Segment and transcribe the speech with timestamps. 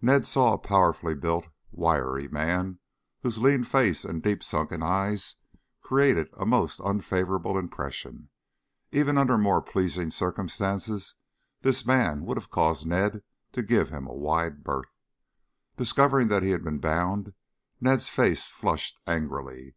[0.00, 2.78] Ned saw a powerfully built, wiry man,
[3.22, 5.34] whose lean face and deep sunken eyes
[5.82, 8.28] created a most unfavorable impression.
[8.92, 11.16] Even under more pleasing circumstances
[11.62, 14.94] this man would have caused Ned to give him a wide berth.
[15.76, 17.32] Discovering that he had been bound
[17.80, 19.74] Ned's face flushed angrily.